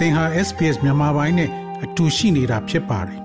[0.00, 1.50] သင်ဟာ SPS မြန်မာပိုင်းနဲ့
[1.84, 3.20] အတူရှိနေတာဖြစ်ပါတယ်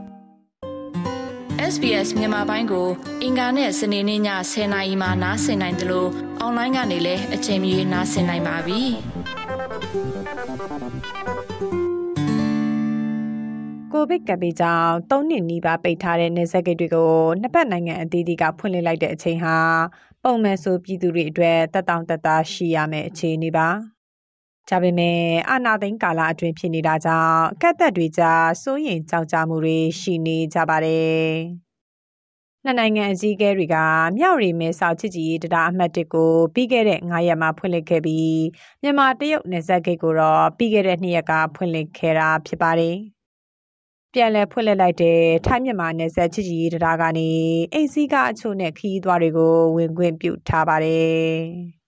[1.73, 2.87] SBS မြန်မာပိုင်းကို
[3.23, 4.21] အင်ကာနဲ့စနေနေ့ည
[4.51, 6.09] 10:00နာရီမှနားဆင်နိုင်တယ်လို့
[6.39, 8.81] အွန်လိုင်းကနေလည်းအချိန်မီနားဆင်နိုင်ပါပြီ။
[13.91, 17.11] ကိုဗစ်ကပ်ဘေးကြောင့်၃နှစ်နီးပါးပိတ်ထားတဲ့နေဆက်ဂိတ်တွေကို
[17.41, 19.57] နှစ်ပတ်နိုင်ငံအသီးသီးကဖွင့်လှစ်လိုက်တဲ့အချိန်ဟာ
[20.23, 23.69] ပုံမှန်ဆိုပြည်သူတွေအတွက်တက်တောင့်တက်တာရှိရမယ့်အခြေအနေပါ။
[24.69, 25.19] ဒါပေမဲ့
[25.49, 31.25] အာနာသိန်းကာလအတွင်းဖြစ်နေတာကြောင့်ကက်သက်တွေကြားစိုးရင်ကြောက်ကြမှုတွေရှိနေကြပါတယ်။
[32.63, 33.75] နှစ်နိုင်ငံအကြီးအကဲတွေက
[34.17, 38.39] မြောက်ရီမဲဆောက်ချစ်ကြည်ရေးတရားအမှတ်1ကိုပြီးခဲ့တဲ့9ရက်မှာဖွင့်လှစ်ခဲ့ပြီး
[38.81, 42.95] မြန်မာတရုတ်နယ်စပ်ဂိတ်ကိုတော့ပြီးခဲ့တဲ့2ရက်ကဖွင့်လှစ်ခဲ့တာဖြစ်ပါတယ်။
[44.13, 47.29] ပြန်လည်ဖွင့်လှစ်လိုက်တဲ့ထိုင်းမြန်မာနယ်စပ်ချစ်ကြည်ရေးတရားကနေ
[47.73, 51.35] အိမ်စီးကအချို့နဲ့ခီးသွားတွေကိုဝင်ခွင့်ပြုထားပါတယ်။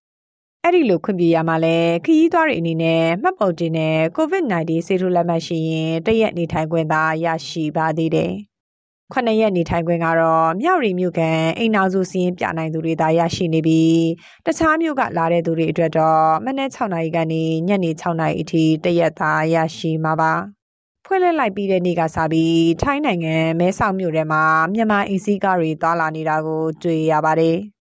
[0.64, 8.32] အဲ့ဒီလိုခွင့်ပြုရမှာလဲခရီးသွားတွေအနေနဲ့မှတ်ပုံတင်နဲ့ COVID-19 ဆေးထိုးလက်မှတ်ရှိရင်တရက်နေထိုင်ခွင့်သာရရှိပါသေးတယ်။
[9.12, 14.00] ခုနှစ်ရက်နေထိုင်ခွင့်ကတော့မြောက်ရီမြို့ကန်အိမ်နောက်စုစီးရင်ပြနိုင်သူတွေသာရရှိနေပြီး
[14.46, 20.32] တခြားမြို့ကလာတဲ့သူတွေအတွက်တော့မနက်6နာရီကနေညနေ6နာရီအထိတရက်သာရရှိမှာပါ။
[21.06, 24.42] ဖွင့်လှစ်လိုက်ပြီးတဲ့နေ့ကစပြီးထိုင်းနိုင်ငံမဲဆောက်မြို့ထဲမှာ
[24.74, 27.58] မြန်မာအင်စီကားတွေသွာလာနေတာကိုတွေ့ရပါတယ်။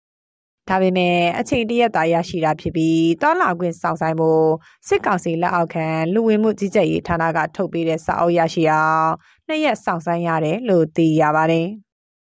[0.69, 4.45] ဒါပေမဲ့အချိန်တရက်သာရရှိတာဖြစ်ပြီးတောလာခွင့်စောင့်ဆိုင်ဖို့
[4.87, 9.09] စစ်ကောင်စီလက်အောက်ခံလူဝင်မှုကြီးကြပ်ရေးဌာနကထုတ်ပေးတဲ့စာအုပ်ရရှိအောင်
[9.47, 11.67] နှစ်ရက်စောင့်ဆိုင်ရတယ်လို့သိရပါတယ်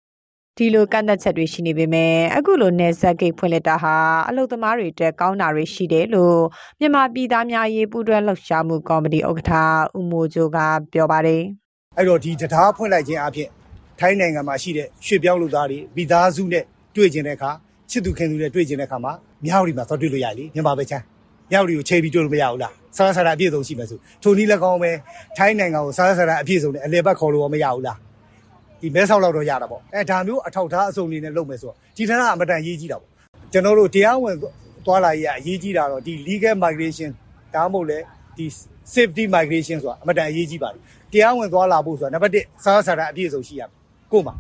[0.57, 3.97] ။ဒီလိုကန့်သက်ချက်တွေရှိနေပေမဲ့အခုလိုနေဆက်ဂိတ်ဖွင့်လှစ်တာဟာ
[4.29, 6.39] အလုသမားတွေအတွက်ကောင်းတာတွေရှိတယ်လို့
[6.81, 9.53] မြန်မာပြည်သားများရေးပူးတွဲလှုပ်ရှားမှုကော်မတီဥက္ကဋ္ဌ
[9.99, 10.59] ဦးမိုးချိုက
[10.93, 11.43] ပြောပါတယ်။
[11.97, 13.49] အဲ့တော့ဒီတရားဖွင့်လိုက်ခြင်းအပြင်
[14.01, 16.65] ထိုင်းနိုင်ငံမှာရှိတဲ့ရွှေပြောင်းလူသားတွေမိသားစုနဲ့
[16.97, 17.51] တွေ့ကျင်တဲ့အခါ
[17.91, 19.13] ချစ်သူခင်သူတွေတွေ့ကျင်တဲ့ခါမှာ
[19.45, 21.05] မြောက်ရီမှာသွားတွေ့လို့ရလေမြန်မာပဲချမ်း
[21.51, 24.91] မြောက်ရီကိုချိန်ပြီးတွေ့လို့မရဘူးလားစားစားတာအပြည့်စုံရှိမယ်ဆိုထိုနည်းလည်းကောင်းပဲ
[25.37, 27.99] ထိုင်းနိုင်ငံကိုစားစားတာအပြည့်စုံနဲ့အလေဘက်ခေါ်လို့မရဘူးလား
[28.81, 33.11] ဒီမဲဆောက်လောက်တော့ရတာပေါ့အဲဒါမျိုးအထောက်ထားအစုံအနေနဲ့လုပ်မယ်ဆိုတော့ဒီဌာနအမတန်ရေးကြီးတာပေါ့
[33.53, 34.37] ကျွန်တော်တို့တရားဝင်
[34.87, 37.11] သွားလာရေးအရေးကြီးတာတော့ဒီ legal migration
[37.55, 37.99] ဒါမှမဟုတ်လေ
[38.37, 38.47] ဒီ
[38.95, 40.81] safety migration ဆိုတာအမတန်အရေးကြီးပါတယ်
[41.13, 43.71] တရားဝင်သွားလာဖို့ဆိုတာနံပါတ်1စားစားတာအပြည့်စုံရှိရမယ်
[44.13, 44.35] ကို့မှာ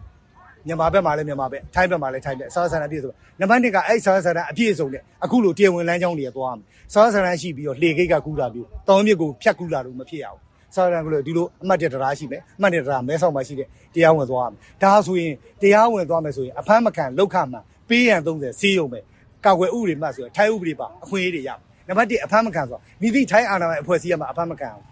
[0.66, 10.41] မြန်မာဘက်မှာလည်းမြန်မာဘက်ထိုင်းဘက်မှာလည်းထိုင်းဘက်စားဆန်အပြည့်ဆိုနံပါတ်1ကအဲ့စားဆန်အပြည့်စုံနဲ့အခုလိုတရားဝင်လမ်းကြောင်းတွေသွားမယ်စားဆန်ရှိပြီးတော့လေဂိတ်ကကူးတာမျိုးတောင်မြစ်ကိုဖြတ်ကူးလာလို့မဖြစ်ရဘူး
[10.74, 17.58] စားဆန်ကလည်းဒီလိုအမှတ်တတရားရှိမယ်အမှတ်တတရားမဲဆောက်မှာရှိတဲ့တရားဝင်သွားရမယ်ဒါဆိုရင်တရားဝင်သွားမယ်ဆိုရင်အဖမ်းမခံလောက်ခမှ
[17.88, 19.00] ပေးရန်30စီးရုံပဲ
[19.44, 21.50] ကာကွယ်ဥပဒေမှဆိုရင်ထိုင်းဥပဒေပါအခွင့်အရေးတွေရ
[21.88, 24.84] နံပါတ်1အဖမ်းမခံဆိုတာမိသည့်ထိုင်းအာဏာပိုင်အဖွဲ့အစည်းကမှအဖမ်းမခံအောင်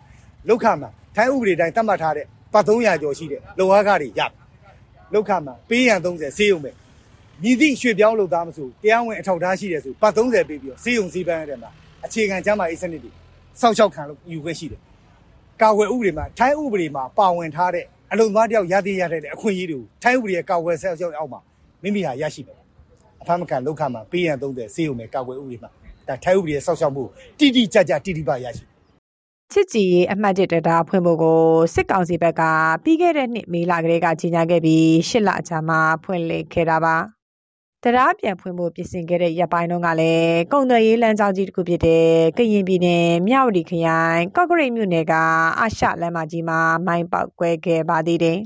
[0.48, 4.20] လောက်ခမှထိုင်းဥပဒေတိုင်းတတ်မှတ်ထားတဲ့ပတ်300ကျော်ရှိတဲ့လုံအားကားတွေရ
[5.14, 6.70] လောက်ခမှာပေးရန်30ဆေးရုံပဲ
[7.42, 11.70] မြည်သည့်ရွှေပြောင်းလုပ်သားမဆိုတရားဝင်အထောက်ထားရှိတယ်ဆိုပတ်30ပေးပြီးတော့ဆေးရုံဆေးပန်းရတယ်မှာ
[12.04, 13.10] အခြေခံကျန်းမာရေးစနစ်တွေ
[13.60, 14.80] စောက်ရှောက်ခံလို့ယူခွင့်ရှိတယ်
[15.62, 21.40] ကာဝယ်ဥပဒေမှာထိုင်းဥပဒေမှာပါဝင်ထားတဲ့အလုံသမားတယောက်ရသေးရတဲ့အခွင့်အရေးတွေကိုထိုင်းဥပဒေရဲ့ကာဝယ်ဆက်ရောက်အောက်မှာ
[21.82, 22.58] မိမိဟာရရှိတယ်
[23.20, 25.70] အဖမ်းမခံလောက်ခမှာပေးရန်30ဆေးရုံပဲကာဝယ်ဥပဒေမှာ
[26.08, 27.04] ဒါထိုင်းဥပဒေရဲ့စောက်ရှောက်မှု
[27.38, 28.64] တိတိကျကျတိတိပရရှိ
[29.52, 31.40] ချစ်ကြည်ရေးအမှတ်1တရားဖွင့်ဖို့ကို
[31.74, 32.42] စစ်ကောင်စီဘက်က
[32.84, 36.96] ပြီးခဲ့တဲ့နှစ်မေလကလေးကကြီးညာခဲ့ပြီးရှစ်လအကြာမှဖွင့်လှစ်ခဲ့တာပါ
[37.82, 45.14] တရားပြန်ဖွင့်ဖို့ပြင်ဆင်ခဲ့တဲ့ရပ်ပိုင်းတုန်းကလည်းကုန်သွယ်ရေးလမ်းကြောင်းကြီးတစ်ခုဖြစ်တဲ့ကရင်ပြည်နယ်မြဝတီခရိုင်ကော့ကရိတ်မြို့နယ်က
[45.60, 48.38] အာရှလမ်းမကြီးမှာမိုင်းပေါက်ကွဲခဲ့ပါသေးတယ်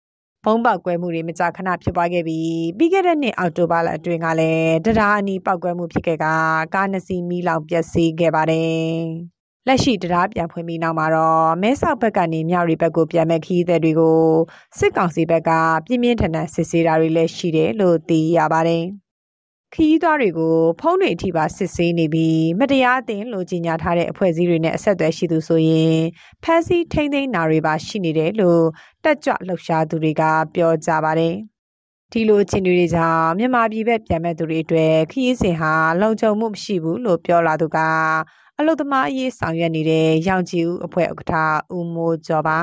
[0.44, 6.26] ။ဘုံပေါက်ကွဲမှုတွေမကြာခဏဖြစ်ပွားခဲ့ပြီးပြီးခဲ့တဲ့နှစ်အောက်တိုဘာလအတွင်းကလည်းတရားအနီးပေါက်ကွဲမှုဖြစ်ခဲ့က
[6.74, 8.98] ကားနှစ်စီးမီးလောင်ပျက်စီးခဲ့ပါတယ်။
[9.68, 14.18] လက်ရှိတရားပြန်ဖွင့်ပြီးနောက်မှာတော့မဲဆောက်ဘက်ကနေမြောက်ရီဘက်ကိုပြန်မဲ့ခီးသည်တွေကို
[14.78, 15.50] စစ်ကောင်စီဘက်က
[15.86, 18.84] ပြင်းပြင်းထန်ထန်စစ်ဆေးတာတွေလည်းရှိတယ်လို့သိရပါတယ်။
[19.74, 25.98] ခီးသွားတွေကိုဖုံးတွေအထိပါစစ်ဆေးနေပြီးမတရားအသင်းလို့ကြီးညာထားတဲ့အဖွဲ့အစည်းတွေနဲ့အဆက်အသွယ်ရှိသူဆိုရင်
[26.42, 28.64] ဖမ်းဆီးထိန်းသိမ်းတာတွေပါရှိနေတယ်လို့
[29.04, 30.22] တက်ကြွလှုပ်ရှားသူတွေက
[30.54, 31.34] ပြောကြပါတယ်။
[32.12, 37.78] ဒီလိုအခြေအနေတွေကြောင့်မြန်မာပြည်ဘက်ပြန်မဲ့သူတွေအတွက်ခရီးစဉ်ဟာလုံခြုံမှုမရှိဘူးလို့ပြောလာသူက
[38.60, 42.58] အလုသမားအရေးဆောင်ရွက်နေတဲ့ရောင်ကြည်ဦးအဖွဲ့ဥက္ကဋ္ဌဦးမိုးကျော်ပါ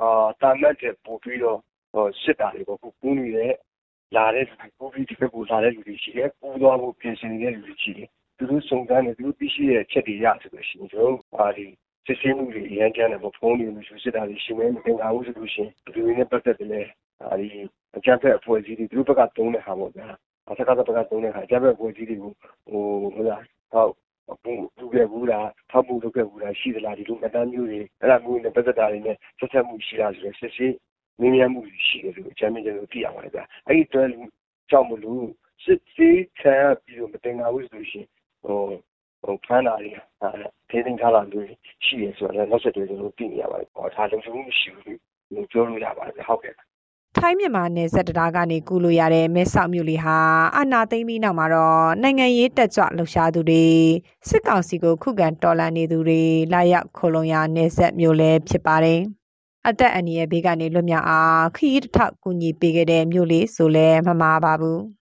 [0.00, 1.58] အာတာမတ်တဲ့ပို့ပြီးတော့
[1.92, 3.52] ဟိုစစ်တာတွေပေါ့ပူးနေတဲ့
[4.16, 4.44] လာတဲ့
[4.78, 11.66] ပူးပြီးဒီဘက်ကိုလာတဲ့လူတွေရှိတယ်ပူးသွားဖို့ပြင်ဆင်နေတဲ့လူတွေရှိတယ်သူတို့စုံစမ်းနေသူတို့သိရှိတဲ့ချက်တွေရဆိုလို့ရှိရင်ကျွန်တော်ပါဒီ
[12.06, 16.82] စစ်ဆေးမှုတွေအရင်ကျန်တယ်ပေါ့ဖုန်းတွေမျိုးစစ်တာတွေရှိမယ်မတင်ပါဘူးဆိုလို့ရှိရင်ဒီလိုနဲ့ပတ်သက်တယ်လေ
[17.22, 17.48] အဲဒီ
[17.96, 20.08] အကြမ်းဖက်အဖွဲ့အစည်းတွေသူတို့ဘက်ကတုံးတဲ့ဟာပေါ့ဗျာ
[20.50, 22.32] အစကားဘက်ကတုံးတဲ့ဟာအကြမ်းဖက်အဖွဲ့အစည်းတွေကို
[22.68, 22.82] ဟို
[23.14, 23.42] ဟိုလား
[23.72, 23.94] ဟုတ်
[24.80, 30.74] လူခဲ့ဘူးလား ထောက်မှုလုပ်ခဲ့ဘူးလား ရှိသလား ဒီလိုမှတ်တမ်းမျိုးတွေ အဲ့ဒါမျိုးနဲ့ ပတ်သက်တာတွေနဲ့ ဆက်ဆက်မှုရှိလားဆိုတော့စစ်စစ်
[31.20, 34.04] မင်းများမှုရှိတယ်လို့ အကြမ်းမြင်ကျွန်တော်သိရပါတယ်ဗျ အဲ့ဒီတွဲ
[34.70, 35.26] ကြောင့်မလို့
[35.64, 38.08] စစ်စစ်ခံပြီးတော့မတင်ငါဘူးဆိုလို့ရှိရင်
[38.42, 39.90] ဟိုဟဟိုဖမ်းတာတွေ
[40.68, 41.46] ဖေးသိမ်းထားတာမျိုး
[41.84, 44.98] ရှိရဆိုတော့နောက်ဆက်တွဲ ကျွန်တော်သိနေရပါတယ်ပေါ့ဒါ လုံခြုံမှုမရှိဘူး
[45.34, 46.54] လို့ ပြောလို့ရပါတယ်ဟုတ်ကဲ့
[47.22, 50.18] ထိုင်းမြန်မာနယ်စပ်တရားကနေကူလို့ရတဲ့မဲဆောက်မြို့လေးဟာ
[50.56, 53.66] အာနာသိမ့်ပြီးနောက်မှာတော့နိုင်ငံရေးတက်ကြွလှုပ်ရှားသူတွေ
[54.28, 56.22] စစ်ကောင်စီကိုခုခံတော်လှန်နေသူတွေ
[56.52, 59.00] လာရောက်ခိုလုံရာနယ်စပ်မြို့လည်းဖြစ်ပါတယ်။
[59.68, 64.80] အသက်အန္တရာယ်ဘေးကနေလွတ်မြောက်အောင်ခရီးတစ်ထောက်ကူညီပေးခဲ့တဲ့မြို့လေးဆိုလည်းမမှားပါဘူး။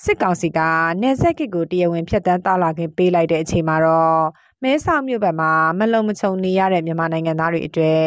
[0.00, 0.60] စစ်ကောင်စီက
[1.02, 4.22] နေဆက်ကိတ်ကိုတရားဝင်ဖျက်ဆီးတာလာခင်ပေးလိုက်တဲ့အချိန်မှာတော့
[4.62, 8.02] မဲဆောက်မြို့ဘက်မှာမလုံမချုံနေရတဲ့မြန်မာနိုင်ငံသားတွေအတွက်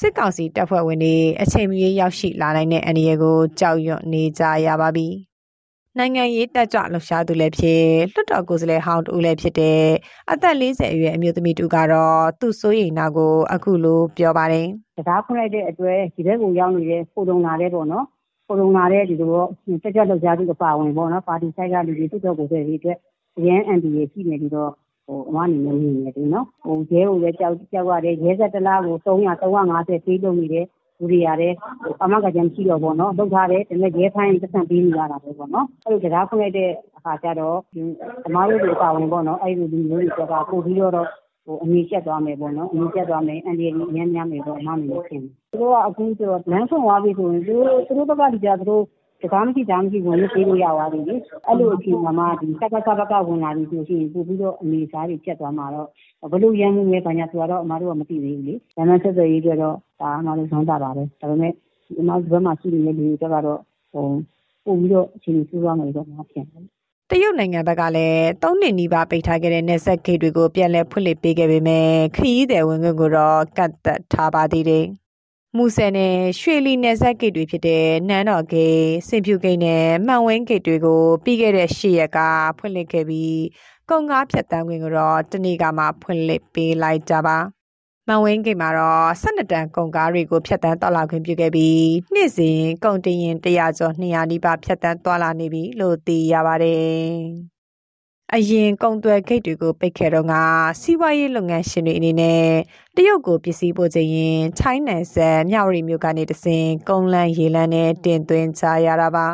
[0.00, 5.08] စစ်ကောင်စီတပ်ဖွဲ့ဝင်တွေအချိန်မရွေးရောက်ရှိလာနိုင်တဲ့အန္တရာယ်ကိုကြောက်ရွံ့နေကြရပါပြီ။
[5.98, 7.82] နိုင်ငံရေးတက်ကြွလှုပ်ရှားသူလည်းဖြစ်
[8.14, 9.82] လွတ်တော်ကိုယ်စားလှယ်ဟောင်းတူလည်းဖြစ်တဲ့
[10.32, 14.66] အသက်40အရွယ်အမျိုးသမီးတူကတော့သူ့စိုးရိမ်နာကိုအခုလိုပြောပါတယ်။
[14.96, 18.06] တရားဖွင့်လိုက်တဲ့အတွက်ဒီဘက်ကိုရောက်နေတဲ့ပုံတုံလာတဲ့ပေါ့နော်။
[18.46, 19.30] ပုံတုံလာတဲ့ဒီလို
[19.82, 22.98] တက်ကြွလှုပ်ရှားသူအပါဝင်ပေါ့နော်။ပါတီဆိုင်ကလူတွေတွတ်တော်ကိုယ်စားလှယ်တွေအတွက်
[23.38, 24.70] အရန်အန်တီရရှိနေပြီးတော့
[25.06, 30.66] ဟိုအမအနေနဲ့မြင်နေတယ်နော်ဟိုရဲကိုလည်းကြောက်ကြောက်ရတယ်ရဲဆက်တလားကို300 350ပေးလုပ်နေတယ်
[30.98, 31.54] လူတွေရတယ်
[32.02, 37.58] အမကကြမ်းရှိတော့ပေါ့နော်လုပ်ထားတယ်ဒါပေမဲ့ရဲဖိုင်းပတ်စံပေးနေရတာပဲပေါ့နော်အဲ့လိုတရားဖွင့်လိုက်တဲ့အခါကျတော့
[38.26, 40.20] အမားတို့တွေပါဝင်ပေါ့နော်အဲ့ဒီလူမျိုးတွေက
[40.50, 41.04] ပို့ပြီးတော့ဟို
[41.64, 48.82] အမြင့်ကျက်သွားမယ်ပေါ့နော်အမြင့်ကျက်သွားမယ်အန်ဒီအများများမယ်ပေါ့အမအနေနဲ့ရှင်းသူတို့ကအခုဆိုတော့လမ်းဆုံးသွားပြီဆိုရင်သူတို့သူတို့ဘက်ကဒီကြသူတို့
[49.22, 51.14] တကားမရှိတာမရှိဝင်လို့ပေးလို့ရသွားပြီလေ
[51.46, 55.88] အဲ့လိုအချိန်မှာဒီစက်ကစဘကဝင်လာပြီဆိုရှင်ပို့ပြီးတော့အနေစားတွေချက်သွားမှာတော့
[56.32, 61.52] ဘလို့ရမ်းမှုလဲဘာညာဆိုတော့အမားတို့ကမသိသေးဘူးလေဒါမှဆက်သွယ်ရေးတွေတော့ဒါအမားတို့ဆုံးတာပါပဲဒါပေမဲ့
[61.96, 63.60] ဒီမှာဒီဘက်မှာရှိနေတဲ့လူတွေကတော့
[63.92, 64.06] ဟို
[64.64, 66.75] ပို့ပြီးတော့အချိန်ကြီးသွားမယ်တော့မဖြစ်ဘူး
[67.10, 74.84] တရုတ်နိုင်ငံဘက်ကလည်း၃နှစ်နီးပါးပိတ်ထားခဲ့တဲ့နယ်စပ်ဂိတ်တွေကိုပြန်လည်ဖွင့်လှစ်ပေးခဲ့ပေမဲ့ခရီးသည်ဝင်ခွင့်ကိုတော့ကတ်သက်ထားပါသေးတယ်။
[75.56, 82.18] မူဆယ်နဲ့ရွှေလီနယ်စပ်ဂိတ်တွေဖြစ်တဲ့နန်းတော်ဂိတ်၊စင်ဖြူဂိတ်နဲ့မှန်ဝင်းဂိတ်တွေကိုပြီးခဲ့တဲ့၈ရက်က
[82.58, 83.40] ဖွင့်လှစ်ခဲ့ပြီး
[83.90, 87.36] ကုန်ကားဖြတ်တန်းခွင့်ကိုတော့တနေ့ကမှဖွင့်လှစ်ပေးလိုက်ကြပါ
[88.08, 97.56] မန်ဝင်းဂိတ်မှာတော့12တန်ကုန်ကားတွေကိုဖြတ်တန်းသွားလာခွင့်ပြုခဲ့ပြီးနေ့စဉ်ကုန်တင်ရင်100ကျော်200နီးပါးဖြတ်တန်းသွားလာနေပြီလို့သိရပါတယ်
[98.34, 100.34] အရင်ကုန်သွယ်ဂိတ်တွေကိုပိတ်ခဲ့တော့က
[100.80, 102.46] စီးပွားရေးလုပ်ငန်းရှင်တွေအနေနဲ့
[102.96, 109.28] တရုတ်ကိုပစ္စည်းပို့ချင်ရင်ချိုင်းနယ်ဆက်မြဝတီမြို့ကနေတဆင်ကုန်းလန်းရေလန်းနဲ့တင်သွင်းကြရတာပါ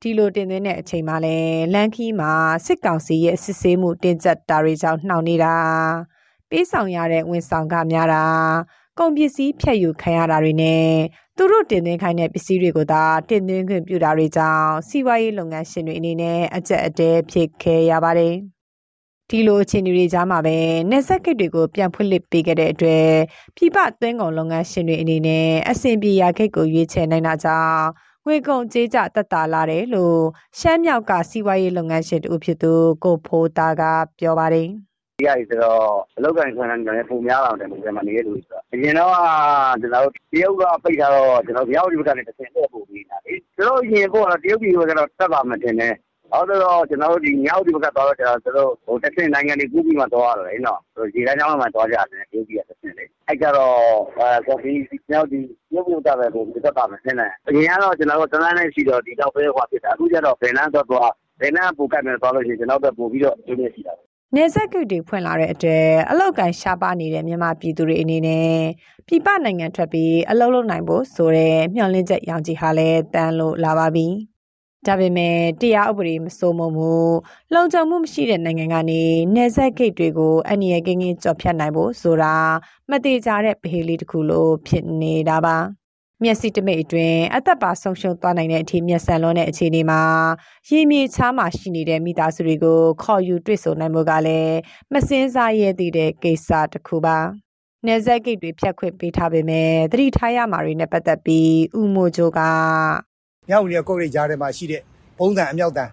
[0.00, 1.36] ဒီလိုတင်သွင်းတဲ့အချိန်မှာလဲ
[1.74, 2.32] လန်ခီမှာ
[2.66, 5.56] စစ်ကောင်စီရဲ့စစ်ဆေးမှုတင်ကြပ်တာတွေကြောင့်နှောင့်နေတာ
[6.52, 8.24] ပေးဆောင်ရတဲ့ဝန်ဆောင်ကများတာ
[8.98, 10.86] ကုန်ပစ္စည်းဖြတ်ယူခံရတာတွေနဲ့
[11.36, 18.34] သူတို့တင်သွင်းခိုင်းတဲ့ပစ္စည်းတွေကိုသာတင်သွင်းခွင့်ပြုတာတွေကြောင့်စီးပွားရေးလုပ်ငန်းရှင်တွေအနေနဲ့အကျက်အတဲဖြစ်ခဲ့ရပါတယ်။
[19.28, 20.56] ဒီလိုအခြေအနေတွေကြားမှာပဲ
[20.90, 23.08] နေဆက်ကိတ်တွေကိုပြန်ဖွင့်လှစ်ပေးခဲ့တဲ့အတွက်
[23.56, 27.84] ပြပသွင်းကုန်လုပ်ငန်းရှင်တွေအနေနဲ့အဆင်ပြေရာကိတ်ကိုရွေးချယ်နိုင်တာကြောင့်
[28.26, 30.18] ငွေကုန်ကြေးကျတက်တာလာတယ်လို့
[30.58, 32.72] ရှမ်းမြောက်ကစီးပွားရေးလုပ်ငန်းရှင်တူဖြစ်သူ
[33.04, 33.82] ကိုဖိုးတာက
[34.18, 34.70] ပြောပါတယ်။
[35.26, 35.82] ရည်ဆိုတော့
[36.16, 39.12] အလောက်ကန်ခံခံနေပုံများလာတယ်ဒီမှာနေရလို့ဆိုတော့အရင်တော့
[39.80, 44.88] ကျွန်တော်တို့တရုတ်ကပိတ်ထားတော့ကျွန်တော်မြောက်ဒီဘက်ကနေတစ်ဆင့်တက်ပို့ပြီးတာလေကျွန်တော်ရင်ပေါ့တော့တရုတ်ပြည်ကတော့
[45.18, 45.94] တက်ပါမှတင်တယ်
[46.32, 50.80] ဟုတ်တော့ကျွန်တော်တို့ဒီမြောက်ဒီဘက်ကသွားတော့ကျွန်တော်တို့ဟိုတစ်ဆင့်နိုင်ငံတွေကူးပြီးမှသွားရတယ်နော်
[51.14, 53.74] ရေတန်းချောင်းမှာသွားကြတယ်တရုတ်ပြည်ကတစ်ဆင့်လေအဲ့ကြတော့
[54.18, 54.72] အဲကော်ဖီ
[55.10, 55.38] မြောက်ဒီ
[55.74, 63.94] ရုပ်ရုပ်တာပဲကိုတက်ပါမှတင်တယ်အရင်ကတော့ကျွန်တော်တို့တန်းတန်းနဲ့ရှိတော့ဒီတော့ပဲဟောဖြစ်တာအခုကျတော့ဘယ်နှန်းတော့သွားဘယ်နှန်းပူကတ်မယ်သွားလို့ရှိရင်ကျွန်တော်တို့ပို့ပြီးတော့ဒီနေ့ရှိတာ
[64.36, 68.52] နေဆက်ဂိတ်တွေဖွင့်လာတဲ့အတွက်အလောက်ကန်ရှားပါနေတဲ့မြန်မာပြည်သူတွေအနေနဲ့
[69.06, 74.06] ပြည်ပနိုင်ငံထွက်ပြီးအလုပ်လုပ်နိုင်ဖို့ဆိုတဲ့မျှော်လင့်ချက်ရောင်ကြီးဟာလည်းတန်လို့လာပါပြီ။
[74.86, 76.92] ဒါပေမဲ့တရားဥပဒေမစိုးမိုးမှု
[77.54, 79.02] လုံခြုံမှုမရှိတဲ့နိုင်ငံကနေ
[79.34, 82.34] နေဆက်ဂိတ်တွေကိုအန္တရာယ်ကင်းကင်းကြော်ဖြတ်နိုင်ဖို့ဆိုတာ
[82.90, 85.56] မတိကျတဲ့ပဟေးလေးတစ်ခုလိုဖြစ်နေတာပါ။
[86.22, 90.00] မျက်စိတမိတ်အတွင်းအသက်ပါဆုံးရှုံးသွားနိုင်တဲ့အထိမျက်စံလွန်တဲ့အခြေအနေမှာ
[90.70, 94.56] ရေမြေချားမှာရှိနေတဲ့မိသားစုတွေကိုခေါ်ယူတွေ့ဆုံနိုင်မှုကလည်း
[94.92, 97.18] မစင်းစားရသေးတဲ့ကိစ္စတစ်ခုပါ
[97.86, 102.40] နေဇက်ဂိတ်တွေဖြတ်ခွင့်ပေးထားပေမဲ့သတိထားရမှာတွေနဲ့ပတ်သက်ပြီးဥမိုချိုက
[103.48, 104.82] မြောက်ရီကုတ်ရိတ်ကြားထဲမှာရှိတဲ့
[105.18, 105.90] ဘုံတန်အမြောက်တန်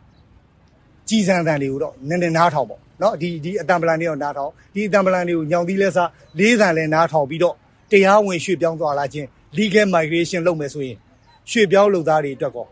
[1.10, 6.10] ကြီးစံတန်တွေကိုတော့နည်းနည်းနားထောင်ပေါ့နော်ဒီဒီအတံပလန်တွေကိုနားထောင်ဒီအတံပလန်တွေကိုညောင်သီးလဲစား
[6.40, 7.56] လေးဆန်လဲနားထောင်ပြီးတော့
[7.92, 10.98] တရားဝင်ရွှေ့ပြောင်းသွားလာခြင်း legal migration လုပ်မယ်ဆိုရင်
[11.52, 12.66] ရွှေ့ပြောင်းလုပ်သားတွေအတွက်ကော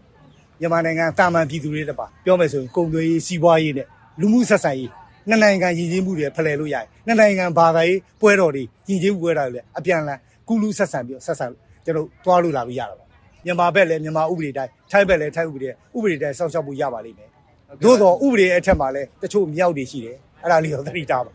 [0.59, 3.87] မြန်မာနိုင်ငံတာမန်ပြည်သူတွေတက်ပါပြောမယ်ဆိုရင်ကုန်သွယ်ရေးစီးပွားရေးနဲ့
[4.21, 4.91] လူမှုဆက်ဆံရေး
[5.29, 11.45] နှစ်နိုင်ငံရည်ချင်းမှုတွေဖလှယ်လို့ရတယ်နှစ်နိုင်ငံဘာသာရေးပွဲတော်တွေရည်ချင်းပွဲတော်တွေလည်းအပြန်လန်ကုလူဆက်ဆံပြီးဆက်ဆံ
[11.85, 13.05] ကျွန်တော်သွားလို့လာပြီးရတာပါ
[13.45, 17.29] မြန်မာဘက်လည်းမြန်မာဥပဒေတိုင်းထိုင်းဘက်လည်းထိုင်းဥပဒေဥပဒေတိုင်းစောင့်ရှောက်ဖို့ရပါလိမ့်မယ်
[17.83, 21.31] သို့တော့ဥပဒေအထက်မှာလည်းတချို့မြောက်တွေရှိတယ်အဲ့ဒါလေးကိုသတိထားပါ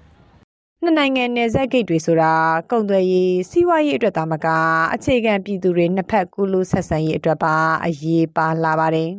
[0.85, 2.33] နှစ်နိုင်ငံနယ်စပ်ဂိတ်တွေဆိုတာ
[2.71, 4.47] ကုန်သွယ်ရေးစီးပွားရေးအတွက်သာမက
[4.95, 9.11] အခြေခံပြည်သူတွေနှစ်ဖက်ကူးလူဆက်ဆံရေးအတွက်ပါအရေးပါလာပါတယ်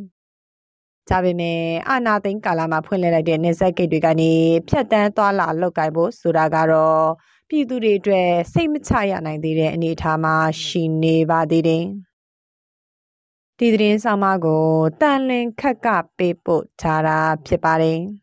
[1.09, 4.31] ကြပေမဲ့အာနာသိန်းကာလမှာဖွင့်လှစ်လိုက်တဲ့နေဆက်ဂိတ်တွေကနေ
[4.69, 7.05] ဖြတ်တန်းသွားလာလောက်ကိုင်ဖို့ဆိုတာကတော့
[7.49, 11.83] ပြည်သူတွေအတွက်စိတ်မချရနိုင်သေးတဲ့အနေအထားမှာရှိနေပါသေးတယ်။
[13.57, 14.65] ဒီသတင်းဆောင်မကို
[15.01, 17.99] တန်လင်ခက်ကပေးပို့ထားတာဖြစ်ပါတယ်။